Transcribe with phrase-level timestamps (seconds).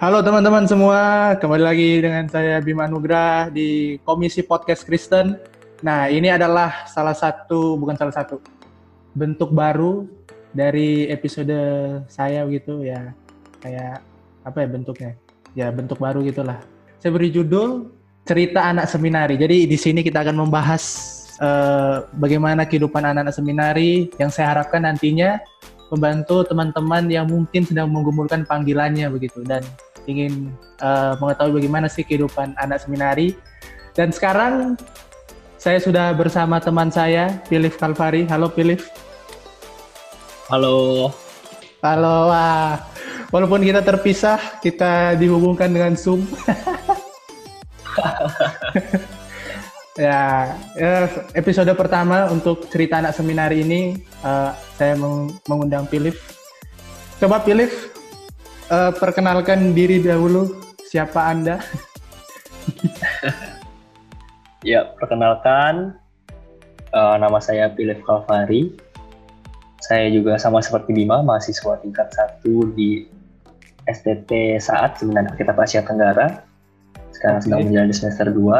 [0.00, 5.36] Halo teman-teman semua, kembali lagi dengan saya Bima Nugrah di Komisi Podcast Kristen.
[5.84, 8.40] Nah, ini adalah salah satu, bukan salah satu,
[9.12, 10.08] bentuk baru
[10.56, 11.52] dari episode
[12.08, 13.12] saya gitu ya.
[13.60, 14.00] Kayak
[14.40, 15.12] apa ya bentuknya?
[15.52, 16.64] Ya bentuk baru gitulah.
[16.96, 17.92] Saya beri judul
[18.24, 19.36] cerita anak seminari.
[19.36, 20.82] Jadi di sini kita akan membahas
[21.44, 25.36] uh, bagaimana kehidupan anak-anak seminari yang saya harapkan nantinya
[25.92, 29.60] membantu teman-teman yang mungkin sedang menggumulkan panggilannya begitu dan
[30.08, 33.36] ingin uh, mengetahui bagaimana sih kehidupan anak seminari.
[33.92, 34.78] Dan sekarang
[35.60, 38.24] saya sudah bersama teman saya, Philip Kalvari.
[38.24, 38.80] Halo Philip.
[40.48, 41.10] Halo.
[41.84, 42.32] Halo.
[42.32, 42.80] Wah.
[43.30, 46.26] Walaupun kita terpisah, kita dihubungkan dengan Zoom.
[50.00, 51.06] ya, ya,
[51.36, 56.18] episode pertama untuk cerita anak seminari ini uh, saya meng mengundang Philip.
[57.22, 57.70] Coba Philip
[58.70, 60.56] uh, perkenalkan diri dahulu.
[60.86, 61.58] Siapa Anda?
[64.66, 65.94] ya, perkenalkan
[66.94, 68.74] uh, nama saya Philip Kalvari.
[69.80, 73.08] Saya juga sama seperti Bima, mahasiswa tingkat satu di
[73.88, 76.44] STT Saat Seminar Alkitab Asia Tenggara.
[77.10, 77.44] Sekarang okay.
[77.48, 78.38] sedang menjalani semester 2.
[78.38, 78.54] Uh,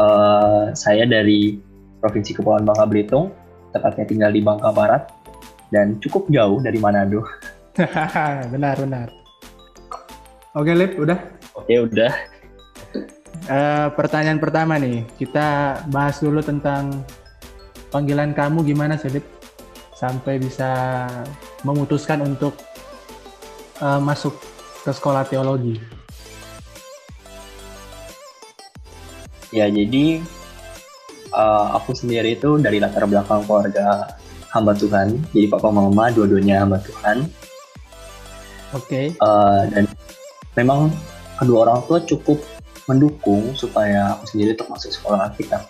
[0.00, 1.60] eh, saya dari
[2.00, 3.36] Provinsi Kepulauan Bangka Belitung,
[3.76, 5.12] tepatnya tinggal di Bangka Barat,
[5.68, 7.20] dan cukup jauh dari Manado.
[8.52, 9.08] benar, benar.
[10.52, 11.18] Oke, Lip, udah?
[11.56, 12.12] Oke, udah.
[13.46, 17.06] Uh, pertanyaan pertama nih, kita bahas dulu tentang
[17.94, 19.26] panggilan kamu gimana sih, Lip?
[19.94, 21.06] Sampai bisa
[21.62, 22.56] memutuskan untuk
[23.84, 24.36] uh, masuk
[24.84, 25.76] ke sekolah teologi?
[29.50, 30.22] Ya, jadi
[31.34, 34.14] uh, aku sendiri itu dari latar belakang keluarga
[34.50, 35.18] hamba Tuhan.
[35.30, 37.39] Jadi papa mama dua-duanya hamba Tuhan.
[38.76, 38.86] Oke.
[38.86, 39.06] Okay.
[39.18, 39.84] Uh, dan
[40.54, 40.94] memang
[41.38, 42.38] kedua orang tua cukup
[42.90, 45.62] mendukung supaya aku sendiri untuk masuk sekolah Alkitab.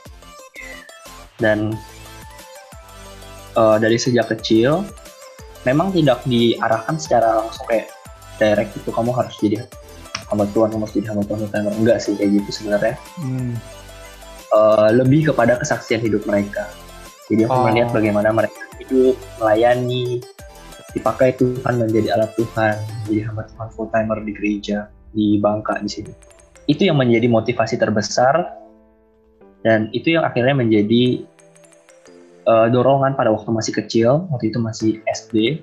[1.41, 1.77] Dan
[3.57, 4.85] uh, dari sejak kecil
[5.69, 7.93] memang tidak diarahkan secara langsung kayak
[8.41, 9.69] direct itu kamu harus jadi
[10.33, 11.65] hamba Tuhan, kamu harus jadi hamba Tuhan, Tuhan.
[11.77, 12.97] enggak sih kayak gitu sebenarnya.
[13.21, 13.53] Hmm.
[14.51, 16.67] Uh, lebih kepada kesaksian hidup mereka.
[17.31, 17.65] Jadi aku oh.
[17.71, 20.19] melihat bagaimana mereka hidup, melayani,
[20.93, 22.75] dipakai Tuhan menjadi alat Tuhan,
[23.07, 26.13] menjadi hamba Tuhan full timer di gereja di Bangka di sini.
[26.67, 28.59] Itu yang menjadi motivasi terbesar
[29.67, 31.27] dan itu yang akhirnya menjadi
[32.49, 35.63] uh, dorongan pada waktu masih kecil, waktu itu masih SD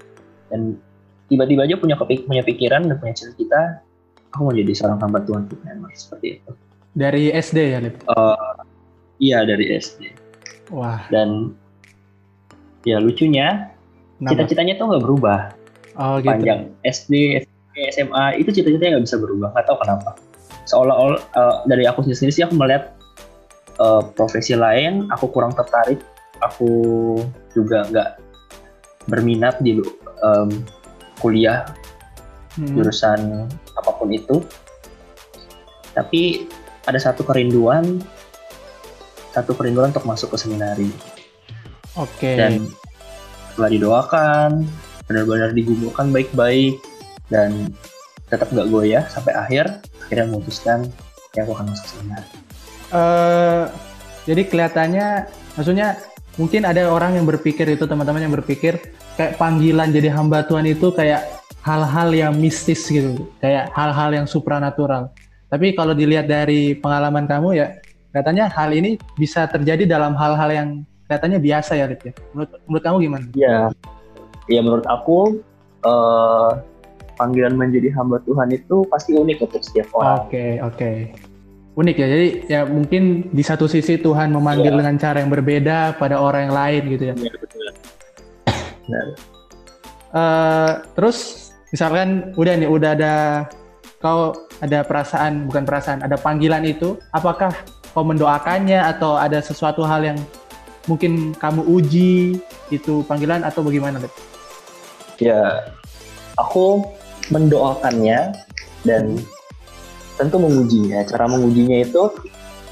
[0.51, 0.79] dan
[1.27, 3.83] tiba-tiba aja punya kepik punya pikiran dan punya cita-cita
[4.31, 6.51] aku mau jadi seorang hamba Tuhan Tuhan seperti itu
[6.97, 7.95] dari SD ya Lip?
[8.07, 8.55] Uh,
[9.19, 10.11] iya dari SD
[10.71, 11.51] wah dan
[12.87, 13.71] ya lucunya
[14.21, 15.39] cita-citanya tuh nggak berubah.
[15.97, 16.29] Oh, gitu.
[16.29, 19.49] panjang SD SMP SMA itu cita-citanya nggak bisa berubah.
[19.53, 20.11] Nggak tahu kenapa.
[20.67, 22.97] Seolah-olah uh, dari aku sendiri sih aku melihat
[23.81, 26.01] uh, profesi lain aku kurang tertarik.
[26.41, 26.69] Aku
[27.53, 28.09] juga nggak
[29.09, 29.81] berminat di
[30.21, 30.49] um,
[31.17, 31.65] kuliah
[32.57, 32.77] hmm.
[32.77, 34.41] jurusan apa pun itu.
[35.97, 36.45] Tapi
[36.85, 38.01] ada satu kerinduan
[39.33, 40.89] satu kerinduan untuk masuk ke seminari.
[41.97, 42.21] Oke.
[42.21, 42.35] Okay.
[42.37, 42.53] dan
[43.57, 44.69] setelah didoakan
[45.09, 46.77] benar-benar digumulkan baik-baik
[47.33, 47.73] dan
[48.29, 50.85] tetap nggak goyah sampai akhir akhirnya memutuskan
[51.33, 52.29] ya aku akan masuk seminari
[52.93, 53.65] uh,
[54.29, 55.07] jadi kelihatannya
[55.57, 55.97] maksudnya
[56.37, 58.77] mungkin ada orang yang berpikir itu teman-teman yang berpikir
[59.17, 61.25] kayak panggilan jadi hamba Tuhan itu kayak
[61.67, 65.11] hal-hal yang mistis gitu, kayak hal-hal yang supranatural.
[65.51, 67.67] Tapi kalau dilihat dari pengalaman kamu ya,
[68.15, 70.69] katanya hal ini bisa terjadi dalam hal-hal yang
[71.07, 72.13] katanya biasa ya, Lip ya.
[72.35, 73.25] Menurut, menurut kamu gimana?
[73.33, 73.57] Iya,
[74.51, 75.41] ya menurut aku
[75.87, 76.59] uh,
[77.17, 80.27] panggilan menjadi hamba Tuhan itu pasti unik untuk setiap orang.
[80.27, 80.77] Oke, okay, oke.
[80.77, 80.97] Okay.
[81.77, 84.79] Unik ya, jadi ya mungkin di satu sisi Tuhan memanggil yeah.
[84.81, 87.15] dengan cara yang berbeda pada orang yang lain gitu ya.
[87.17, 87.65] Yeah, betul.
[88.87, 89.05] Nah.
[90.07, 93.13] Uh, terus misalkan udah nih udah ada
[93.99, 94.33] kau
[94.63, 97.51] ada perasaan bukan perasaan ada panggilan itu apakah
[97.91, 100.19] kau mendoakannya atau ada sesuatu hal yang
[100.87, 102.39] mungkin kamu uji
[102.71, 104.11] itu panggilan atau bagaimana Bet?
[105.19, 105.71] Ya
[106.39, 106.87] aku
[107.29, 108.31] mendoakannya
[108.87, 109.19] dan
[110.15, 112.03] tentu mengujinya cara mengujinya itu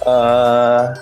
[0.07, 0.95] uh,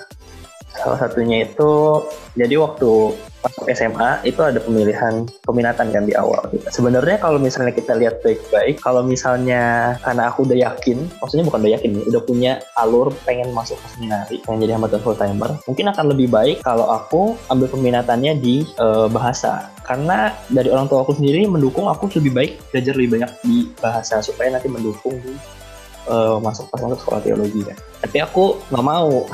[0.74, 2.02] salah satunya itu
[2.34, 6.48] jadi waktu masuk SMA itu ada pemilihan peminatan kan di awal.
[6.72, 11.72] Sebenarnya kalau misalnya kita lihat baik-baik, kalau misalnya karena aku udah yakin, maksudnya bukan udah
[11.76, 16.04] yakin, udah punya alur pengen masuk ke seminari, pengen jadi hamba full timer, mungkin akan
[16.16, 21.44] lebih baik kalau aku ambil peminatannya di uh, bahasa karena dari orang tua aku sendiri
[21.44, 25.36] mendukung aku lebih baik belajar lebih banyak di bahasa supaya nanti mendukung di
[26.08, 27.76] uh, masuk pas masuk sekolah teologi kan.
[28.00, 29.28] Tapi aku nggak mau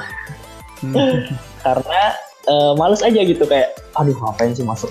[0.82, 1.30] hmm.
[1.64, 2.02] karena
[2.48, 4.88] uh, males aja gitu kayak aduh ngapain sih masuk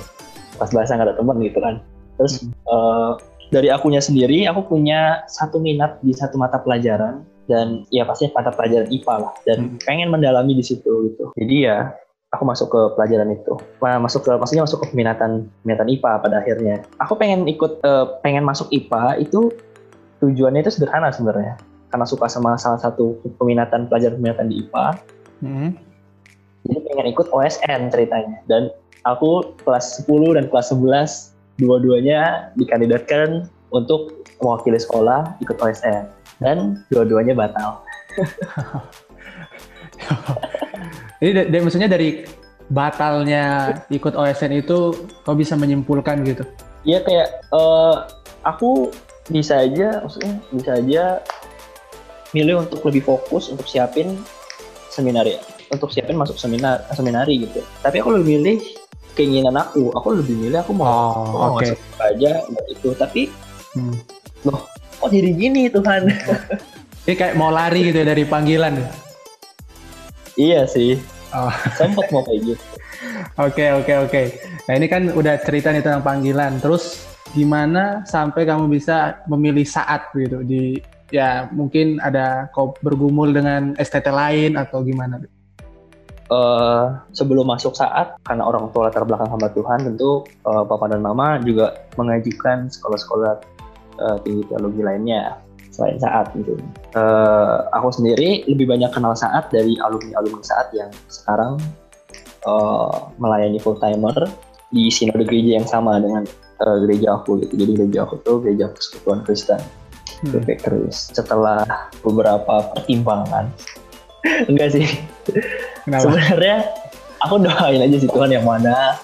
[0.59, 1.79] pas bahasa nggak ada teman gitu kan.
[2.19, 2.51] Terus hmm.
[2.67, 3.11] uh,
[3.49, 8.53] dari akunya sendiri aku punya satu minat di satu mata pelajaran dan ya pasti mata
[8.53, 9.81] pelajaran IPA lah dan hmm.
[9.87, 11.33] pengen mendalami di situ gitu.
[11.33, 11.89] Jadi ya
[12.29, 13.57] aku masuk ke pelajaran itu.
[13.81, 16.75] Masuk ke maksudnya masuk ke peminatan peminatan IPA pada akhirnya.
[17.01, 19.49] Aku pengen ikut uh, pengen masuk IPA itu
[20.21, 21.57] tujuannya itu sederhana sebenarnya.
[21.89, 24.85] Karena suka sama salah satu peminatan pelajaran peminatan di IPA.
[25.41, 25.69] Hmm.
[26.69, 28.37] Jadi pengen ikut OSN ceritanya.
[28.45, 28.69] Dan
[29.09, 36.07] aku kelas 10 dan kelas 11 dua-duanya dikandidatkan untuk mewakili sekolah ikut OSN
[36.39, 37.83] dan dua-duanya batal.
[41.19, 42.23] Jadi maksudnya dari
[42.71, 44.95] batalnya ikut OSN itu
[45.27, 46.47] kau bisa menyimpulkan gitu?
[46.87, 48.07] Iya kayak uh,
[48.47, 48.87] aku
[49.27, 51.19] bisa aja, maksudnya bisa aja
[52.31, 54.15] milih untuk lebih fokus untuk siapin
[54.87, 57.61] seminar ya, untuk siapin masuk seminar seminari gitu.
[57.81, 58.57] Tapi aku lebih milih
[59.13, 61.73] keinginan aku, aku lebih milih aku mau, oh, mau okay.
[61.73, 62.31] masuk aja
[62.69, 62.89] itu.
[62.95, 63.21] Tapi
[63.77, 63.95] hmm.
[64.47, 64.61] loh,
[64.99, 66.09] kok jadi gini Tuhan?
[67.09, 68.75] Ini kayak mau lari gitu ya dari panggilan.
[70.37, 70.99] Iya sih.
[71.33, 71.49] Oh.
[71.73, 72.63] Sempat mau kayak gitu.
[73.39, 74.23] Oke oke oke.
[74.67, 76.59] Nah ini kan udah cerita nih tentang panggilan.
[76.59, 83.71] Terus gimana sampai kamu bisa memilih saat gitu di ya mungkin ada kau bergumul dengan
[83.79, 85.23] STT lain atau gimana?
[86.29, 91.01] Uh, sebelum masuk saat karena orang tua latar belakang hamba Tuhan tentu uh, papa dan
[91.01, 93.33] mama juga mengajukan sekolah-sekolah
[93.97, 95.41] uh, tinggi teologi lainnya
[95.73, 96.53] selain saat gitu.
[96.93, 101.57] Uh, aku sendiri lebih banyak kenal saat dari alumni-alumni saat yang sekarang
[102.43, 104.27] uh, melayani full timer
[104.69, 106.27] di sinode gereja yang sama dengan
[106.61, 107.53] uh, gereja aku gitu.
[107.57, 109.61] Jadi gereja aku tuh gereja persekutuan Kristen.
[110.19, 110.43] Hmm.
[110.91, 111.63] Setelah
[112.03, 113.47] beberapa pertimbangan,
[114.51, 114.85] enggak sih.
[115.97, 116.57] Sebenarnya
[117.25, 118.95] aku doain aja sih Tuhan yang mana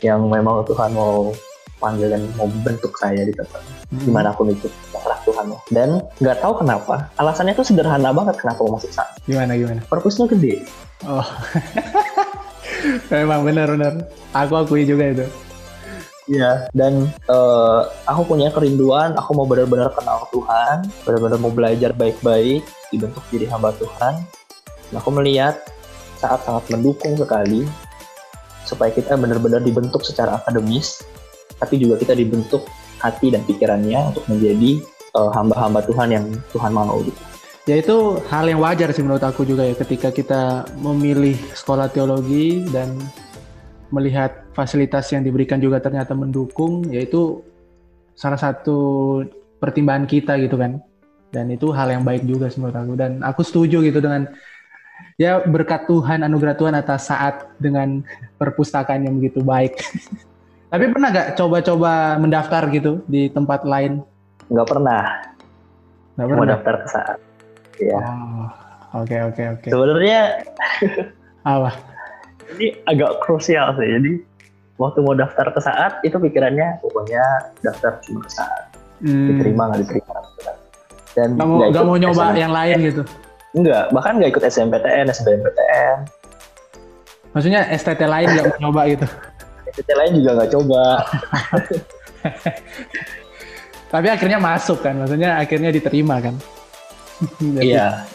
[0.00, 1.34] yang memang Tuhan mau
[1.80, 4.04] panggil dan mau bentuk saya di tempat hmm.
[4.04, 5.58] di mana pun itu terserah Tuhan ya.
[5.72, 5.88] Dan
[6.20, 9.10] nggak tahu kenapa alasannya itu sederhana banget kenapa mau masuk sana.
[9.24, 9.80] Gimana gimana?
[9.88, 10.62] Purpose-nya gede.
[11.08, 11.24] Oh.
[13.12, 14.08] Memang benar-benar.
[14.36, 15.26] Aku akui juga itu.
[16.30, 22.62] Iya, dan uh, aku punya kerinduan, aku mau benar-benar kenal Tuhan, benar-benar mau belajar baik-baik,
[22.94, 24.14] dibentuk jadi hamba Tuhan.
[24.90, 25.58] Dan aku melihat
[26.20, 27.64] saat sangat mendukung sekali
[28.68, 31.00] supaya kita benar-benar dibentuk secara akademis,
[31.56, 32.68] tapi juga kita dibentuk
[33.00, 34.84] hati dan pikirannya untuk menjadi
[35.16, 37.20] uh, hamba-hamba Tuhan yang Tuhan mau gitu.
[37.68, 42.64] Ya itu hal yang wajar sih menurut aku juga ya ketika kita memilih sekolah teologi
[42.68, 42.96] dan
[43.92, 47.42] melihat fasilitas yang diberikan juga ternyata mendukung yaitu
[48.16, 48.78] salah satu
[49.60, 50.80] pertimbangan kita gitu kan
[51.30, 54.30] dan itu hal yang baik juga sih menurut aku dan aku setuju gitu dengan
[55.20, 58.02] ya berkat Tuhan anugerah Tuhan atas saat dengan
[58.40, 59.76] perpustakaan yang begitu baik
[60.70, 64.06] Tapi pernah gak coba-coba mendaftar gitu di tempat lain?
[64.54, 65.02] Nggak pernah.
[66.14, 66.46] Nggak pernah.
[66.46, 67.18] Mau daftar ke saat.
[67.82, 67.98] Iya.
[67.98, 68.46] Oh,
[69.02, 69.66] oke oke oke.
[69.66, 70.20] Sebenarnya
[71.42, 71.70] apa?
[72.54, 73.88] Ini agak krusial sih.
[73.98, 74.12] Jadi
[74.78, 78.64] waktu mau daftar ke saat itu pikirannya pokoknya daftar cuma ke saat.
[79.02, 79.26] Hmm.
[79.34, 80.16] Diterima nggak diterima.
[81.18, 83.02] Dan nggak mau, mau nyoba yang lain gitu?
[83.50, 85.96] Enggak, bahkan nggak ikut SMPTN, SBMPTN.
[87.34, 89.06] Maksudnya STT lain nggak nyoba gitu?
[89.70, 90.84] PT lain juga nggak coba.
[93.92, 96.34] Tapi akhirnya masuk kan, maksudnya akhirnya diterima kan.
[97.60, 98.06] Iya.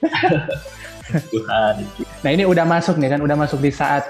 [2.24, 4.08] Nah ini udah masuk nih kan, udah masuk di saat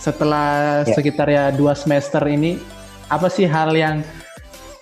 [0.00, 0.96] setelah ya.
[0.96, 2.56] sekitar ya dua semester ini,
[3.12, 4.00] apa sih hal yang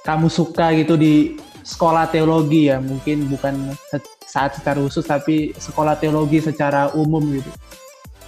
[0.06, 1.34] kamu suka gitu di
[1.68, 2.80] sekolah teologi ya?
[2.80, 3.76] Mungkin bukan
[4.25, 7.52] saat secara khusus, tapi sekolah teologi secara umum gitu.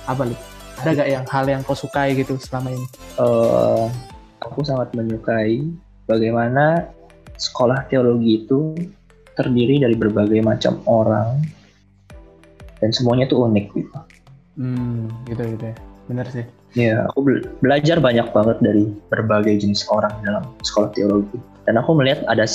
[0.05, 0.37] Apa nih?
[0.81, 2.87] ada gak yang hal yang kau sukai gitu selama ini?
[3.21, 3.85] Uh,
[4.41, 5.61] aku sangat menyukai
[6.09, 6.89] bagaimana
[7.37, 8.73] sekolah teologi itu
[9.37, 11.45] terdiri dari berbagai macam orang
[12.81, 13.99] dan semuanya tuh unik gitu.
[14.57, 15.77] Hmm, gitu gitu ya.
[16.09, 16.45] Bener sih.
[16.79, 21.37] Ya, aku be belajar banyak banget dari berbagai jenis orang dalam sekolah teologi.
[21.69, 22.49] Dan aku melihat ada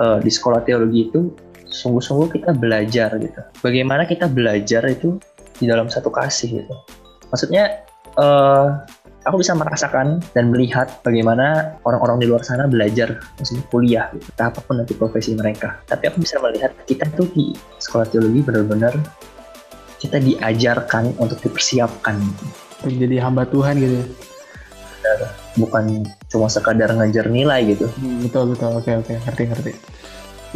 [0.00, 1.30] uh, di sekolah teologi itu
[1.68, 3.40] sungguh-sungguh kita belajar gitu.
[3.60, 5.20] Bagaimana kita belajar itu
[5.58, 6.74] di dalam satu kasih gitu.
[7.28, 7.84] Maksudnya
[8.16, 8.80] uh,
[9.28, 14.58] aku bisa merasakan dan melihat bagaimana orang-orang di luar sana belajar maksudnya kuliah gitu, apa
[14.64, 15.76] pun nanti profesi mereka.
[15.84, 17.52] Tapi aku bisa melihat kita tuh di
[17.82, 18.96] sekolah teologi benar-benar
[19.98, 22.16] kita diajarkan untuk dipersiapkan.
[22.86, 24.06] Untuk jadi hamba Tuhan gitu ya?
[25.58, 27.90] Bukan cuma sekadar ngajar nilai gitu.
[27.98, 28.70] Hmm, betul betul.
[28.78, 29.12] Oke oke.
[29.26, 29.72] Ngerti ngerti.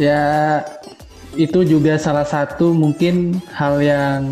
[0.01, 0.23] Ya
[1.33, 4.29] itu juga salah satu mungkin hal yang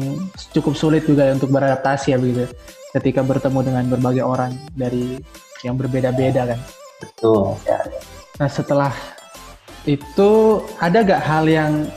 [0.53, 2.45] cukup sulit juga ya untuk beradaptasi ya begitu
[2.93, 5.17] ketika bertemu dengan berbagai orang dari
[5.65, 6.59] yang berbeda-beda kan.
[7.01, 7.81] Betul ya.
[8.37, 8.93] Nah setelah
[9.89, 11.89] itu ada gak hal yang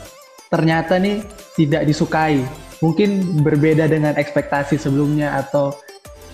[0.49, 1.21] ternyata nih
[1.53, 2.41] tidak disukai?
[2.81, 5.73] Mungkin berbeda dengan ekspektasi sebelumnya atau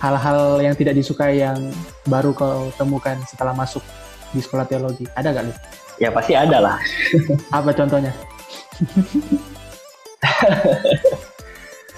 [0.02, 1.70] hal-hal yang tidak disukai yang
[2.10, 3.86] baru kau temukan setelah masuk
[4.34, 5.06] di sekolah teologi.
[5.14, 5.56] Ada gak nih
[6.02, 6.76] ya pasti ada lah.
[7.56, 8.10] Apa contohnya?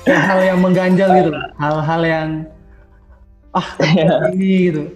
[0.05, 2.29] Hal yang mengganjal gitu hal-hal yang
[3.57, 3.65] ah
[4.37, 4.93] ini gitu.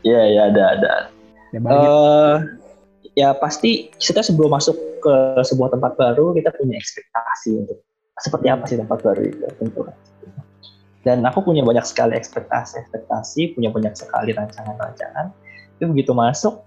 [0.00, 0.92] Ya ya ada ada.
[1.52, 2.40] Ya, uh,
[3.12, 4.72] ya pasti kita sebelum masuk
[5.04, 7.84] ke sebuah tempat baru kita punya ekspektasi untuk
[8.16, 9.84] seperti apa sih tempat baru itu tentu
[11.06, 15.30] dan aku punya banyak sekali ekspektasi ekspektasi punya banyak sekali rancangan-rancangan
[15.78, 16.66] itu begitu masuk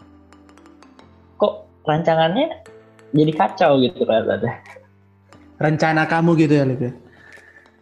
[1.36, 2.64] kok rancangannya
[3.12, 4.64] jadi kacau gitu kan ada
[5.60, 6.92] rencana kamu gitu ya Lip ya?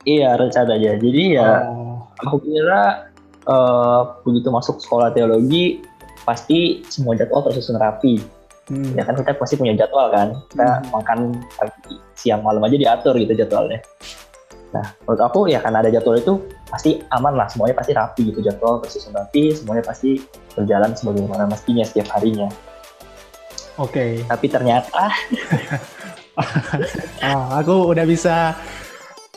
[0.10, 2.10] iya rencananya jadi ya oh.
[2.26, 3.14] aku kira
[3.46, 5.86] uh, begitu masuk sekolah teologi
[6.26, 8.18] pasti semua jadwal tersusun rapi
[8.74, 8.98] hmm.
[8.98, 10.90] ya kan kita pasti punya jadwal kan kita hmm.
[10.90, 11.20] makan
[11.54, 13.78] pagi siang malam aja diatur gitu jadwalnya
[14.78, 16.38] nah menurut aku ya karena ada jadwal itu
[16.70, 20.22] pasti aman lah semuanya pasti rapi gitu jadwal tersusun rapi semuanya pasti
[20.54, 22.46] berjalan sebagaimana mestinya setiap harinya.
[23.78, 23.94] Oke.
[23.94, 24.12] Okay.
[24.30, 25.10] tapi ternyata
[27.26, 28.54] oh, aku udah bisa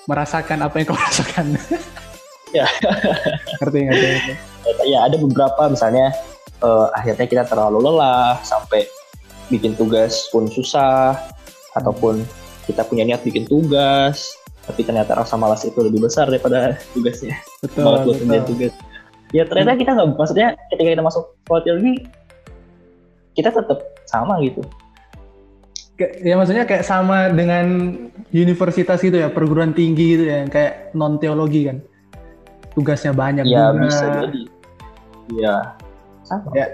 [0.04, 1.56] merasakan apa yang kau rasakan.
[2.50, 2.66] Ya.
[3.62, 4.34] Ngerti ngerti
[4.82, 6.10] ya ada beberapa misalnya
[6.66, 8.90] uh, akhirnya kita terlalu lelah sampai
[9.50, 11.14] bikin tugas pun susah
[11.74, 12.22] ataupun
[12.66, 14.34] kita punya niat bikin tugas
[14.66, 18.46] tapi ternyata rasa malas itu lebih besar daripada tugasnya betul, malas buat betul.
[18.54, 18.72] tugas
[19.30, 21.94] ya ternyata kita nggak maksudnya ketika kita masuk teologi
[23.38, 23.78] kita tetap
[24.10, 24.62] sama gitu
[26.24, 27.96] ya maksudnya kayak sama dengan
[28.32, 31.78] universitas gitu ya perguruan tinggi gitu ya kayak non teologi kan
[32.72, 33.80] tugasnya banyak ya juga.
[33.84, 34.42] bisa jadi
[35.36, 35.56] ya
[36.24, 36.66] sama ya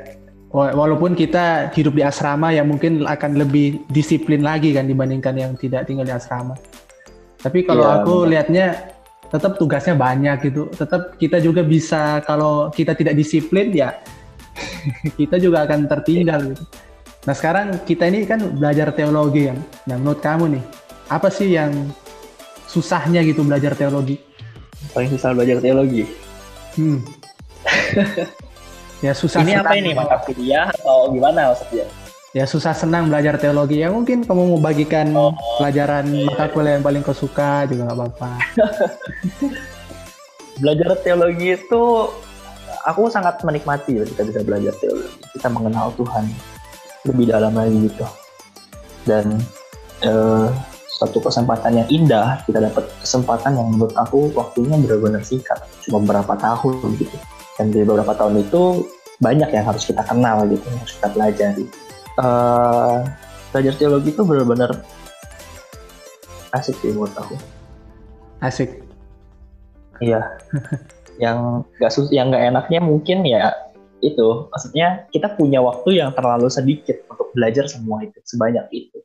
[0.54, 5.84] walaupun kita hidup di asrama ya mungkin akan lebih disiplin lagi kan dibandingkan yang tidak
[5.84, 6.56] tinggal di asrama.
[7.40, 8.30] Tapi kalau ya, aku benar.
[8.30, 8.66] lihatnya
[9.28, 10.70] tetap tugasnya banyak gitu.
[10.72, 13.96] Tetap kita juga bisa kalau kita tidak disiplin ya
[15.20, 16.64] kita juga akan tertinggal gitu.
[17.26, 19.58] Nah sekarang kita ini kan belajar teologi kan.
[19.90, 20.64] Nah menurut kamu nih
[21.10, 21.72] apa sih yang
[22.70, 24.18] susahnya gitu belajar teologi?
[24.94, 26.06] Paling susah belajar teologi.
[26.78, 27.02] Hmm.
[29.04, 31.84] Ya susah Ini apa ini mata kuliah atau gimana maksudnya?
[32.36, 33.80] Ya susah senang belajar teologi.
[33.80, 36.28] Ya mungkin kamu mau bagikan oh, pelajaran okay.
[36.28, 38.30] mata kuliah yang paling kau suka juga nggak apa-apa.
[40.60, 41.84] belajar teologi itu
[42.84, 45.16] aku sangat menikmati kita bisa belajar teologi.
[45.32, 46.28] Kita mengenal Tuhan
[47.08, 48.04] lebih dalam lagi gitu.
[49.08, 49.40] Dan
[50.04, 50.52] eh,
[51.00, 55.56] satu kesempatan yang indah kita dapat kesempatan yang menurut aku waktunya benar-benar singkat
[55.88, 57.16] cuma beberapa tahun gitu
[57.60, 58.88] dan dari beberapa tahun itu
[59.20, 61.64] banyak yang harus kita kenal gitu yang harus kita pelajari
[62.20, 63.04] uh,
[63.52, 64.70] belajar teologi itu benar-benar
[66.56, 67.36] asik sih menurut aku.
[68.40, 68.70] Asik.
[70.00, 70.36] Iya.
[71.22, 73.48] Yang gak sus yang gak enaknya mungkin ya
[74.04, 74.52] itu.
[74.52, 79.00] Maksudnya kita punya waktu yang terlalu sedikit untuk belajar semua itu sebanyak itu.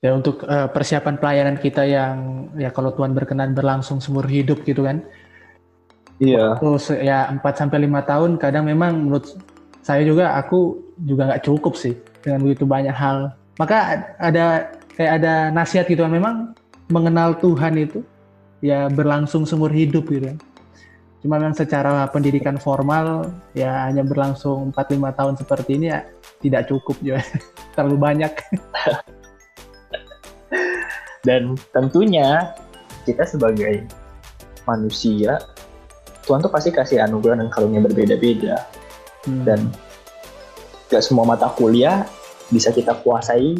[0.00, 4.88] Ya untuk uh, persiapan pelayanan kita yang ya kalau Tuhan berkenan berlangsung seumur hidup gitu
[4.88, 5.04] kan.
[6.16, 6.56] Iya.
[6.56, 9.36] Terus ya 4 sampai lima tahun kadang memang menurut
[9.84, 13.34] saya juga aku juga nggak cukup sih dengan begitu banyak hal.
[13.56, 16.34] Maka ada kayak ada nasihat gitu kan memang
[16.90, 18.04] mengenal Tuhan itu
[18.60, 20.36] ya berlangsung seumur hidup gitu.
[21.20, 26.00] Cuma memang secara pendidikan formal ya hanya berlangsung 4-5 tahun seperti ini ya
[26.40, 27.20] tidak cukup juga.
[27.76, 28.32] Terlalu banyak.
[31.26, 32.56] Dan tentunya
[33.04, 33.84] kita sebagai
[34.64, 35.36] manusia
[36.24, 38.68] Tuhan tuh pasti kasih anugerah dan karunia berbeda-beda
[39.26, 39.42] hmm.
[39.42, 39.66] dan
[40.90, 42.04] gak semua mata kuliah
[42.50, 43.54] bisa kita kuasai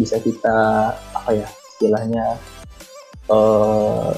[0.00, 1.46] bisa kita apa ya
[1.76, 2.40] istilahnya
[3.28, 4.16] uh,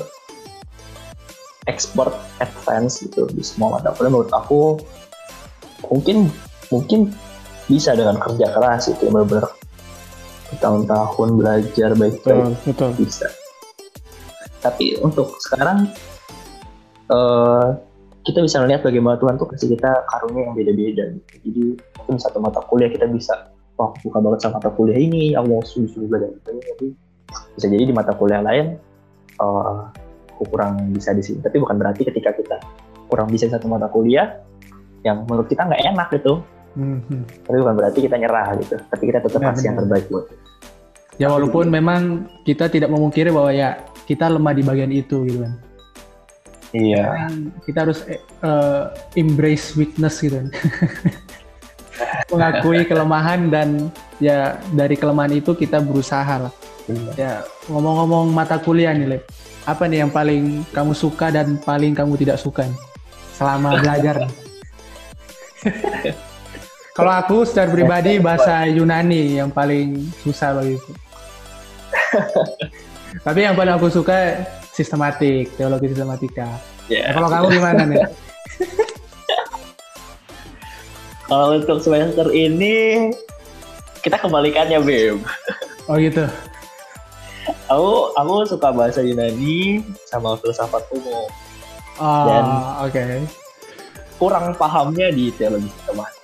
[1.66, 4.10] expert advance gitu di semua mata kuliah.
[4.10, 4.78] Menurut aku
[5.86, 6.30] mungkin
[6.70, 7.10] mungkin
[7.70, 9.46] bisa dengan kerja keras itu benar-benar
[10.58, 12.58] tahun-tahun belajar baik-baik
[12.98, 13.28] bisa.
[14.62, 15.90] Tapi untuk sekarang
[17.08, 17.78] uh,
[18.22, 21.34] kita bisa melihat bagaimana Tuhan tuh kasih kita karunia yang beda-beda gitu.
[21.42, 21.64] Jadi
[21.98, 25.62] mungkin satu mata kuliah kita bisa, wah buka banget sama mata kuliah ini, aku mau
[25.62, 26.62] sungguh-sungguh belajar ini.
[26.62, 26.86] Tapi
[27.58, 28.78] bisa jadi di mata kuliah lain
[29.42, 29.90] uh,
[30.38, 31.42] aku kurang bisa di sini.
[31.42, 32.56] Tapi bukan berarti ketika kita
[33.10, 34.38] kurang bisa satu mata kuliah,
[35.02, 36.34] yang menurut kita nggak enak gitu
[36.78, 37.22] hmm.
[37.46, 40.26] tapi bukan berarti kita nyerah gitu tapi kita tetap kasih yang terbaik buat
[41.18, 45.52] ya walaupun memang kita tidak memungkiri bahwa ya kita lemah di bagian itu gitu kan
[46.72, 47.28] iya.
[47.64, 48.04] Kita harus
[48.44, 50.40] uh, embrace weakness gitu.
[52.32, 56.54] Mengakui kelemahan dan ya dari kelemahan itu kita berusaha lah.
[56.82, 57.12] Iya.
[57.14, 57.34] ya
[57.70, 59.22] ngomong-ngomong mata kuliah nih Lep.
[59.62, 62.80] Apa nih yang paling kamu suka dan paling kamu tidak suka nih,
[63.38, 64.26] selama belajar
[66.98, 70.92] Kalau aku secara pribadi bahasa Yunani yang paling susah begitu.
[73.26, 76.48] Tapi yang paling aku suka sistematik, teologi sistematika.
[76.88, 77.12] Yeah.
[77.12, 78.04] Nah, kalau kamu gimana nih?
[81.30, 83.08] kalau untuk semester ini
[84.02, 85.22] kita kembalikannya Bim.
[85.86, 86.26] Oh gitu.
[87.70, 91.28] Aku aku suka bahasa Yunani sama filsafat umum.
[92.00, 92.44] Oh, Dan
[92.82, 92.92] oke.
[92.92, 93.14] Okay.
[94.16, 96.22] Kurang pahamnya di teologi sistematik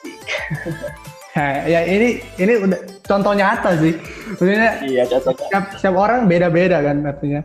[1.73, 3.95] ya ini ini udah contoh nyata sih.
[4.39, 7.43] Maksudnya iya, contoh setiap, setiap orang beda-beda kan artinya.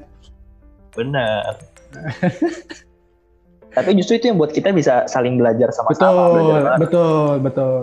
[0.94, 1.58] Benar.
[3.74, 6.30] Tapi justru itu yang buat kita bisa saling belajar sama-sama.
[6.30, 7.82] Betul, belajar betul, betul.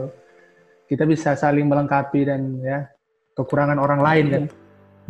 [0.87, 2.87] Kita bisa saling melengkapi dan ya
[3.35, 4.45] kekurangan orang lain kan.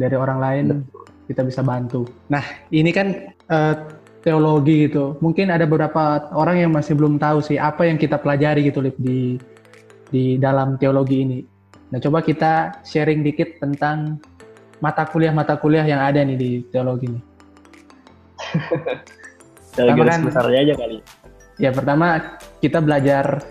[0.00, 1.04] Dari orang lain betul.
[1.28, 2.08] kita bisa bantu.
[2.32, 2.40] Nah,
[2.72, 3.76] ini kan uh,
[4.24, 5.20] teologi gitu.
[5.20, 8.96] Mungkin ada beberapa orang yang masih belum tahu sih apa yang kita pelajari gitu Lip,
[8.96, 9.36] di
[10.08, 11.40] di dalam teologi ini.
[11.92, 14.16] Nah, coba kita sharing dikit tentang
[14.80, 17.20] mata kuliah-mata kuliah yang ada nih di teologi ini.
[19.76, 20.98] pertama kan, aja kali.
[21.60, 22.06] Ya, pertama
[22.58, 23.44] kita belajar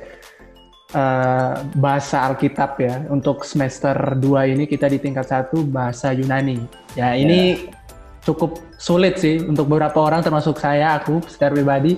[0.94, 2.96] uh, bahasa Alkitab ya.
[3.10, 6.60] Untuk semester 2 ini kita di tingkat satu bahasa Yunani.
[6.98, 7.76] Ya, ini yeah.
[8.26, 11.98] cukup sulit sih untuk beberapa orang termasuk saya, aku secara pribadi.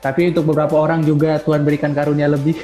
[0.00, 2.54] Tapi untuk beberapa orang juga Tuhan berikan karunia lebih.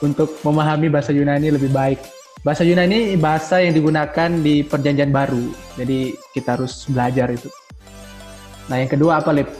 [0.00, 2.00] untuk memahami bahasa Yunani lebih baik.
[2.40, 7.52] Bahasa Yunani bahasa yang digunakan di Perjanjian Baru, jadi kita harus belajar itu.
[8.70, 9.50] Nah, yang kedua apa, Lip?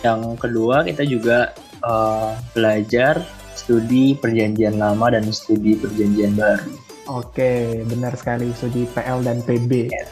[0.00, 1.52] Yang kedua kita juga
[1.84, 3.20] uh, belajar
[3.52, 6.72] studi Perjanjian Lama dan studi Perjanjian Baru.
[7.06, 9.92] Oke, benar sekali studi PL dan PB.
[9.92, 10.08] Ya.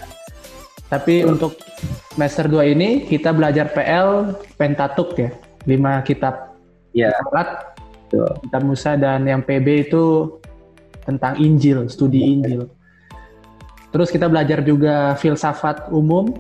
[0.93, 1.33] Tapi so.
[1.33, 1.53] untuk
[2.13, 5.33] semester 2 ini kita belajar PL Pentatuk ya,
[5.65, 6.55] 5 kitab.
[6.95, 7.11] Ya.
[7.11, 7.75] Salat,
[8.15, 10.39] Kitab Musa dan yang PB itu
[11.03, 12.71] tentang Injil, studi Injil.
[13.91, 16.31] Terus kita belajar juga filsafat umum.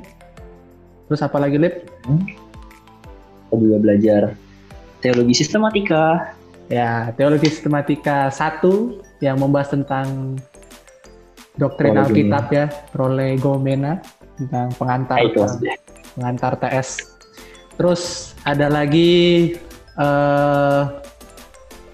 [1.11, 1.93] Terus apa lagi, Lip?
[2.05, 4.23] Kita juga belajar
[5.01, 6.37] teologi sistematika.
[6.73, 10.40] Ya, teologi sistematika satu yang membahas tentang
[11.61, 14.01] doktrin Alkitab ya, prolegomena
[14.40, 15.21] tentang pengantar
[16.17, 17.05] pengantar TS.
[17.77, 19.53] Terus ada lagi
[20.01, 20.88] uh,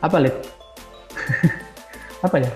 [0.01, 0.37] apa lip
[2.27, 2.51] apa ya?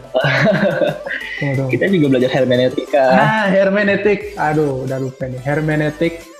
[1.72, 3.04] Kita juga belajar hermeneutika.
[3.10, 4.38] Ah hermeneutik.
[4.38, 5.40] Aduh udah lupa nih.
[5.42, 6.33] Hermeneutik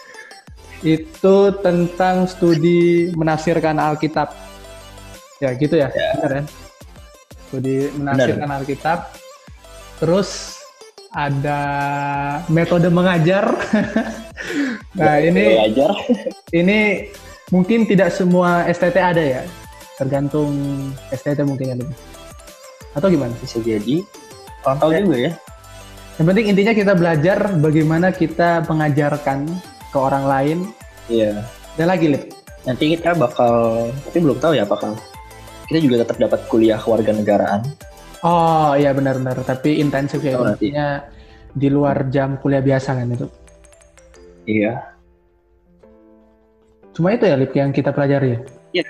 [0.85, 4.37] itu tentang studi menafsirkan Alkitab.
[5.41, 6.09] Ya gitu ya, ya.
[6.21, 6.45] benar ya?
[7.49, 8.61] Studi menafsirkan benar.
[8.61, 8.99] Alkitab.
[9.99, 10.61] Terus
[11.11, 11.61] ada
[12.53, 13.49] metode mengajar.
[14.95, 15.91] Nah ini mengajar.
[16.55, 17.11] ini
[17.51, 19.43] mungkin tidak semua STT ada ya.
[19.99, 20.55] Tergantung
[21.11, 21.99] STT mungkin ya lebih
[22.95, 23.35] atau gimana?
[23.43, 24.07] Bisa jadi.
[24.63, 25.33] Tahu juga ya.
[26.17, 29.51] Yang penting intinya kita belajar bagaimana kita mengajarkan
[29.95, 30.59] ke orang lain.
[31.07, 31.47] Iya.
[31.79, 32.35] Dan lagi lip?
[32.67, 34.99] Nanti kita bakal tapi belum tahu ya apakah
[35.69, 37.65] kita juga tetap dapat kuliah kewarganegaraan
[38.25, 41.05] oh iya benar-benar tapi intensif ya oh, artinya
[41.55, 43.27] di luar jam kuliah biasa kan itu
[44.45, 44.95] iya.
[46.95, 48.41] Cuma itu ya lip yang kita pelajari ya?
[48.71, 48.87] Iya.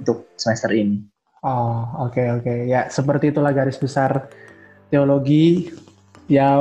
[0.00, 1.04] Untuk semester ini.
[1.44, 2.42] Oh, oke okay, oke.
[2.48, 2.58] Okay.
[2.64, 4.32] Ya, seperti itulah garis besar
[4.88, 5.68] teologi.
[6.32, 6.56] Ya,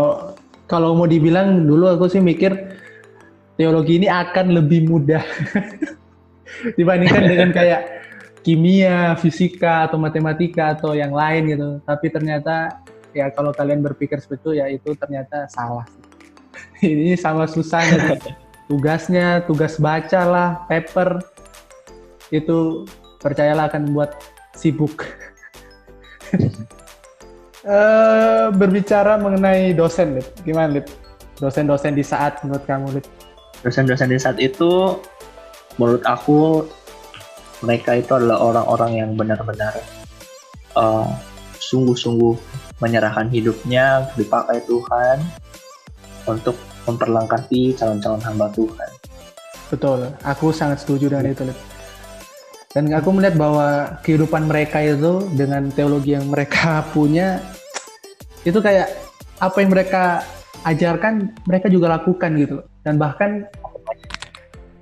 [0.67, 2.75] kalau mau dibilang dulu aku sih mikir
[3.57, 5.25] teologi ini akan lebih mudah
[6.77, 7.81] dibandingkan dengan kayak
[8.45, 11.69] kimia, fisika atau matematika atau yang lain gitu.
[11.83, 12.79] Tapi ternyata
[13.11, 15.83] ya kalau kalian berpikir seperti itu ya itu ternyata salah.
[16.85, 18.15] ini sama susahnya
[18.67, 21.23] tugasnya, tugas baca lah, paper
[22.29, 22.83] itu
[23.23, 24.19] percayalah akan membuat
[24.53, 25.07] sibuk.
[27.63, 30.27] uh, berbicara mengenai dosen, Lid.
[30.43, 30.87] gimana, Lid?
[31.39, 33.07] Dosen-dosen di saat menurut kamu, Lid?
[33.65, 34.97] Dosen-dosen di saat itu,
[35.81, 36.65] menurut aku,
[37.65, 39.73] mereka itu adalah orang-orang yang benar-benar
[40.77, 41.09] uh,
[41.57, 42.37] sungguh-sungguh
[42.77, 45.17] menyerahkan hidupnya dipakai Tuhan
[46.29, 46.53] untuk
[46.85, 48.89] memperlengkapi calon-calon hamba Tuhan.
[49.67, 51.43] Betul, aku sangat setuju dengan itu,
[52.71, 57.41] Dan aku melihat bahwa kehidupan mereka itu dengan teologi yang mereka punya
[58.45, 58.87] itu kayak
[59.43, 60.23] apa yang mereka
[60.63, 63.43] ajarkan mereka juga lakukan gitu dan bahkan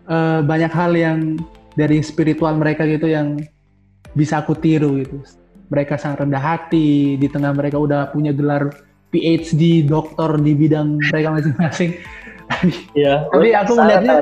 [0.06, 1.42] uh, banyak hal yang
[1.74, 3.42] dari spiritual mereka gitu yang
[4.14, 5.26] bisa aku tiru gitu.
[5.74, 8.70] Mereka sangat rendah hati di tengah mereka udah punya gelar
[9.10, 11.92] PhD doktor di bidang mereka masing-masing.
[12.94, 14.22] Ya, tapi aku melihatnya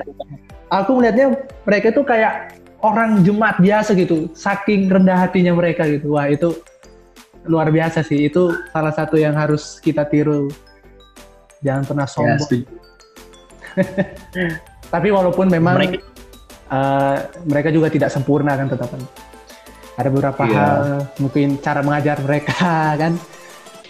[0.72, 6.15] aku melihatnya mereka itu kayak orang jemaat biasa gitu saking rendah hatinya mereka gitu.
[6.15, 6.56] Wah itu
[7.43, 8.32] luar biasa sih.
[8.32, 10.48] Itu salah satu yang harus kita tiru.
[11.67, 12.48] Jangan pernah ya, sombong.
[12.48, 12.83] ya,
[14.94, 16.00] tapi walaupun memang mereka,
[16.70, 18.90] uh, mereka juga tidak sempurna kan tetap
[19.94, 20.58] ada beberapa yeah.
[20.58, 20.82] hal
[21.22, 23.14] mungkin cara mengajar mereka kan.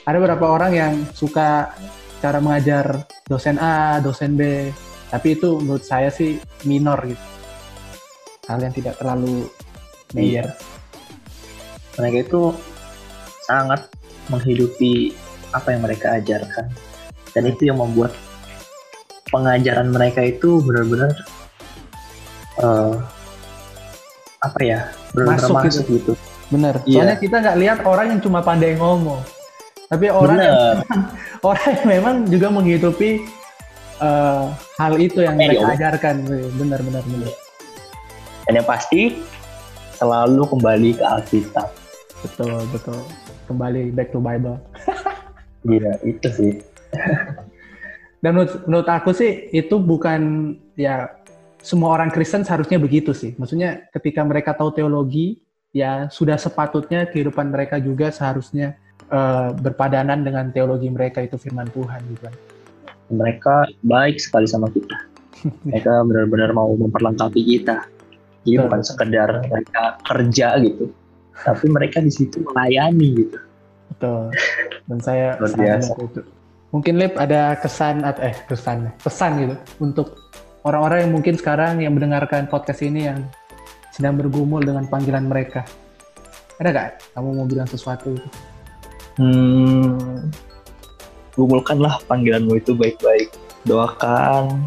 [0.03, 1.71] Ada beberapa orang yang suka
[2.19, 4.67] cara mengajar dosen A dosen B.
[5.07, 7.23] Tapi itu menurut saya sih minor gitu.
[8.51, 9.47] Hal yang tidak terlalu
[10.11, 10.51] major.
[10.51, 10.71] Iya.
[11.93, 12.41] mereka itu
[13.45, 13.85] sangat
[14.33, 15.13] menghidupi
[15.53, 16.67] apa yang mereka ajarkan.
[17.31, 18.11] Dan itu yang membuat
[19.33, 21.11] pengajaran mereka itu benar-benar
[22.61, 23.01] uh,
[24.45, 24.79] apa ya
[25.17, 25.93] benar-benar masuk, masuk gitu.
[25.97, 26.13] gitu.
[26.53, 26.75] Bener.
[26.85, 27.01] Yeah.
[27.01, 29.25] Soalnya kita nggak lihat orang yang cuma pandai ngomong,
[29.89, 30.57] tapi orang yang
[31.49, 33.25] orang yang memang juga menghidupi
[33.97, 36.21] uh, hal itu yang mereka ajarkan.
[36.61, 37.31] Benar, benar, benar.
[38.45, 39.17] Dan yang pasti
[39.97, 41.73] selalu kembali ke Alkitab.
[42.21, 43.01] Betul, betul
[43.47, 44.57] kembali back to Bible.
[45.63, 46.53] Iya, itu sih.
[48.23, 51.11] Dan menurut, menurut aku sih itu bukan ya
[51.59, 53.35] semua orang Kristen seharusnya begitu sih.
[53.35, 55.43] Maksudnya ketika mereka tahu teologi,
[55.75, 58.79] ya sudah sepatutnya kehidupan mereka juga seharusnya
[59.11, 62.35] uh, berpadanan dengan teologi mereka itu firman Tuhan gitu kan.
[63.11, 64.95] Mereka baik sekali sama kita.
[65.67, 67.83] Mereka benar-benar mau memperlengkapi kita.
[68.47, 70.87] Jadi bukan sekedar mereka kerja gitu
[71.41, 73.37] tapi mereka di situ melayani gitu.
[73.93, 74.23] Betul.
[74.85, 75.93] Dan saya biasa.
[75.97, 76.21] itu.
[76.73, 80.17] Mungkin Lip ada kesan atau eh kesan pesan gitu untuk
[80.65, 83.21] orang-orang yang mungkin sekarang yang mendengarkan podcast ini yang
[83.93, 85.61] sedang bergumul dengan panggilan mereka.
[86.57, 88.29] Ada gak kamu mau bilang sesuatu itu?
[89.21, 90.33] Hmm,
[91.37, 93.29] gumulkanlah panggilanmu itu baik-baik.
[93.69, 94.65] Doakan,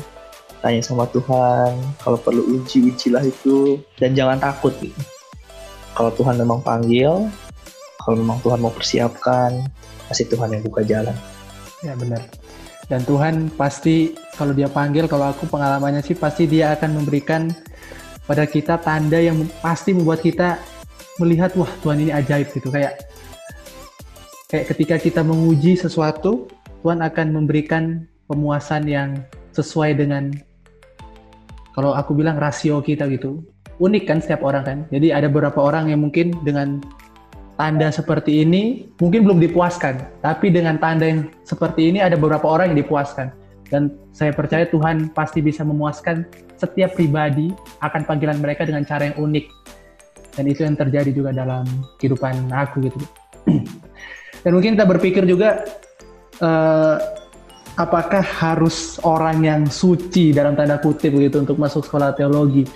[0.62, 1.74] tanya sama Tuhan.
[1.98, 3.82] Kalau perlu uji, ujilah itu.
[3.98, 5.02] Dan jangan takut gitu
[5.96, 7.24] kalau Tuhan memang panggil,
[8.04, 9.64] kalau memang Tuhan mau persiapkan,
[10.04, 11.16] pasti Tuhan yang buka jalan.
[11.84, 12.22] Ya benar.
[12.86, 17.50] Dan Tuhan pasti kalau dia panggil, kalau aku pengalamannya sih pasti dia akan memberikan
[18.30, 20.58] pada kita tanda yang pasti membuat kita
[21.18, 23.00] melihat wah Tuhan ini ajaib gitu kayak
[24.50, 26.50] kayak ketika kita menguji sesuatu
[26.82, 29.18] Tuhan akan memberikan pemuasan yang
[29.54, 30.34] sesuai dengan
[31.74, 33.42] kalau aku bilang rasio kita gitu
[33.80, 34.78] unik kan setiap orang kan.
[34.88, 36.80] Jadi ada beberapa orang yang mungkin dengan
[37.56, 42.72] tanda seperti ini mungkin belum dipuaskan, tapi dengan tanda yang seperti ini ada beberapa orang
[42.72, 43.32] yang dipuaskan.
[43.66, 46.22] Dan saya percaya Tuhan pasti bisa memuaskan
[46.54, 47.50] setiap pribadi
[47.82, 49.46] akan panggilan mereka dengan cara yang unik.
[50.38, 51.66] Dan itu yang terjadi juga dalam
[51.98, 52.98] kehidupan aku gitu.
[54.46, 55.66] Dan mungkin kita berpikir juga
[56.38, 57.02] uh,
[57.74, 62.68] apakah harus orang yang suci dalam tanda kutip begitu untuk masuk sekolah teologi?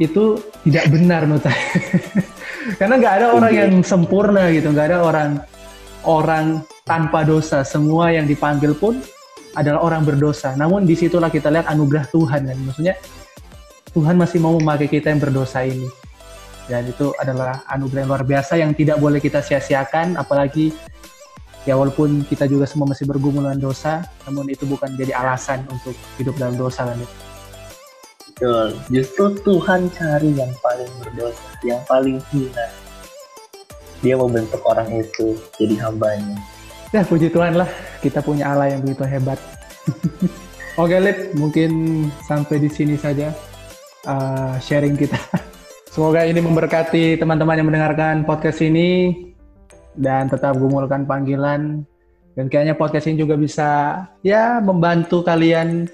[0.00, 1.64] itu tidak benar menurut saya.
[2.76, 5.30] Karena nggak ada orang yang sempurna gitu, nggak ada orang
[6.04, 6.46] orang
[6.84, 7.62] tanpa dosa.
[7.66, 8.98] Semua yang dipanggil pun
[9.54, 10.54] adalah orang berdosa.
[10.54, 12.58] Namun di situlah kita lihat anugerah Tuhan kan.
[12.58, 12.94] Maksudnya
[13.90, 15.86] Tuhan masih mau memakai kita yang berdosa ini.
[16.70, 20.14] Dan itu adalah anugerah yang luar biasa yang tidak boleh kita sia-siakan.
[20.14, 20.70] Apalagi
[21.66, 25.98] ya walaupun kita juga semua masih bergumul dengan dosa, namun itu bukan jadi alasan untuk
[26.16, 26.98] hidup dalam dosa kan.
[28.40, 28.72] Betul.
[28.88, 32.72] Justru Tuhan cari yang paling berdosa, yang paling hina.
[34.00, 36.40] Dia membentuk orang itu jadi hambanya.
[36.88, 37.68] Ya puji Tuhan lah,
[38.00, 39.36] kita punya Allah yang begitu hebat.
[40.80, 41.70] Oke Lip, mungkin
[42.24, 43.28] sampai di sini saja
[44.08, 45.20] uh, sharing kita.
[45.92, 49.20] Semoga ini memberkati teman-teman yang mendengarkan podcast ini
[50.00, 51.84] dan tetap gumulkan panggilan
[52.40, 55.92] dan kayaknya podcast ini juga bisa ya membantu kalian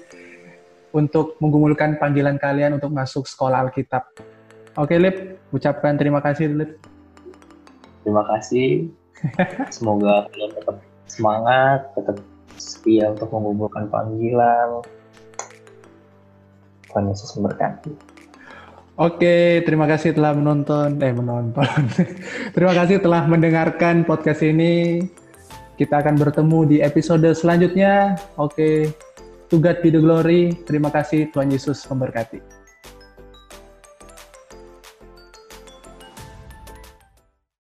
[0.97, 4.09] untuk menggumulkan panggilan kalian untuk masuk sekolah Alkitab.
[4.81, 6.81] Oke, Lip, ucapkan terima kasih, Lip.
[8.01, 8.89] Terima kasih.
[9.77, 12.17] Semoga kalian tetap semangat, tetap
[12.57, 14.81] setia untuk mengumpulkan panggilan.
[16.89, 17.93] Tuhan Yesus memberkati.
[18.97, 21.69] Oke, terima kasih telah menonton, eh menonton.
[22.57, 25.05] terima kasih telah mendengarkan podcast ini.
[25.77, 28.17] Kita akan bertemu di episode selanjutnya.
[28.41, 28.89] Oke,
[29.47, 30.51] To God glory.
[30.67, 32.56] Terima kasih Tuhan Yesus memberkati.